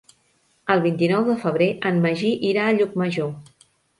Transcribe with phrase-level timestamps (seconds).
[0.75, 3.31] El vint-i-nou de febrer en Magí irà a Llucmajor.